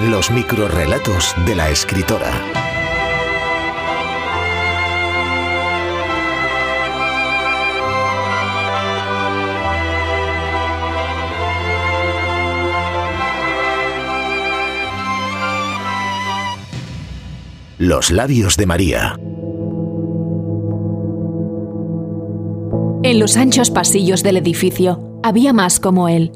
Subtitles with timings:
[0.00, 2.30] Los microrrelatos de la escritora.
[17.78, 19.16] Los labios de María.
[23.02, 26.30] En los anchos pasillos del edificio había más como él.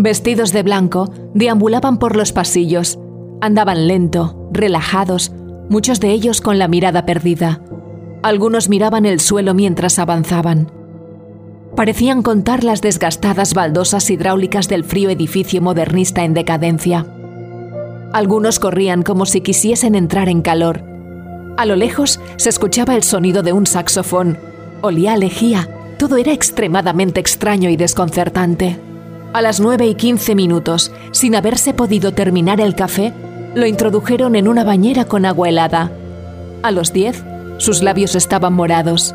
[0.00, 3.00] Vestidos de blanco, deambulaban por los pasillos.
[3.40, 5.32] Andaban lento, relajados,
[5.68, 7.60] muchos de ellos con la mirada perdida.
[8.22, 10.70] Algunos miraban el suelo mientras avanzaban.
[11.74, 17.04] Parecían contar las desgastadas baldosas hidráulicas del frío edificio modernista en decadencia.
[18.12, 20.80] Algunos corrían como si quisiesen entrar en calor.
[21.56, 24.38] A lo lejos se escuchaba el sonido de un saxofón.
[24.80, 25.68] Olía a lejía.
[25.98, 28.78] Todo era extremadamente extraño y desconcertante.
[29.32, 33.12] A las nueve y quince minutos, sin haberse podido terminar el café,
[33.54, 35.92] lo introdujeron en una bañera con agua helada.
[36.62, 37.22] A los diez,
[37.58, 39.14] sus labios estaban morados.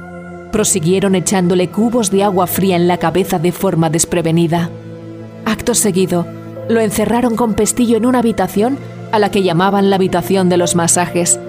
[0.52, 4.70] Prosiguieron echándole cubos de agua fría en la cabeza de forma desprevenida.
[5.46, 6.28] Acto seguido,
[6.70, 8.78] lo encerraron con pestillo en una habitación
[9.12, 11.40] a la que llamaban la habitación de los masajes.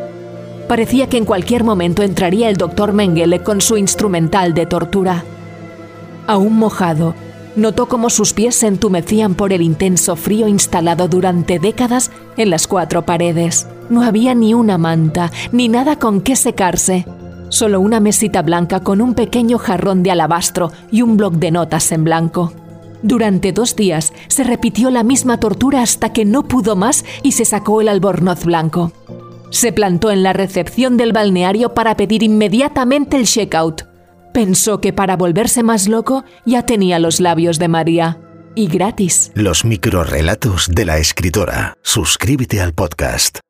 [0.69, 5.22] Parecía que en cualquier momento entraría el doctor Mengele con su instrumental de tortura.
[6.27, 7.14] Aún mojado,
[7.56, 12.66] notó cómo sus pies se entumecían por el intenso frío instalado durante décadas en las
[12.66, 13.66] cuatro paredes.
[13.91, 17.06] No había ni una manta, ni nada con qué secarse.
[17.48, 21.92] Solo una mesita blanca con un pequeño jarrón de alabastro y un bloc de notas
[21.92, 22.52] en blanco.
[23.02, 27.44] Durante dos días se repitió la misma tortura hasta que no pudo más y se
[27.44, 28.92] sacó el albornoz blanco.
[29.50, 33.94] Se plantó en la recepción del balneario para pedir inmediatamente el checkout.
[34.34, 38.18] Pensó que para volverse más loco ya tenía los labios de María.
[38.56, 39.30] Y gratis.
[39.34, 41.78] Los microrrelatos de la escritora.
[41.82, 43.38] Suscríbete al podcast.